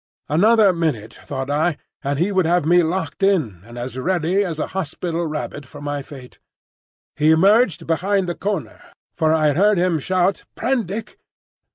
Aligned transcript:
Another 0.29 0.73
minute, 0.73 1.13
thought 1.25 1.51
I, 1.51 1.77
and 2.03 2.17
he 2.17 2.31
would 2.31 2.47
have 2.47 2.63
had 2.63 2.67
me 2.67 2.81
locked 2.81 3.21
in, 3.21 3.61
and 3.63 3.77
as 3.77 3.99
ready 3.99 4.43
as 4.43 4.57
a 4.57 4.65
hospital 4.73 5.27
rabbit 5.27 5.63
for 5.63 5.79
my 5.79 6.01
fate. 6.01 6.39
He 7.15 7.29
emerged 7.29 7.85
behind 7.85 8.27
the 8.27 8.33
corner, 8.33 8.81
for 9.13 9.31
I 9.31 9.53
heard 9.53 9.77
him 9.77 9.99
shout, 9.99 10.43
"Prendick!" 10.55 11.19